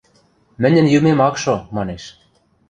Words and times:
Мӹньӹн 0.61 0.85
йӱмем 0.93 1.19
ак 1.27 1.35
шо,– 1.43 1.55
манеш. 1.75 2.03